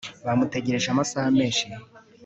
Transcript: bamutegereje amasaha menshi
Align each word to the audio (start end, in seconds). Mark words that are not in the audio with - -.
bamutegereje 0.25 0.87
amasaha 0.91 1.23
menshi 1.37 1.65